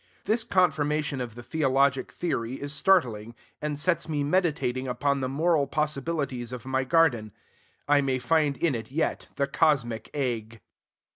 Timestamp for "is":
2.55-2.73